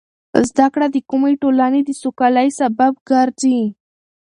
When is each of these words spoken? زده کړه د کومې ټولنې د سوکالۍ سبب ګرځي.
زده 0.49 0.67
کړه 0.73 0.87
د 0.91 0.97
کومې 1.09 1.33
ټولنې 1.41 1.81
د 1.85 1.89
سوکالۍ 2.01 2.49
سبب 2.59 2.93
ګرځي. 3.09 3.59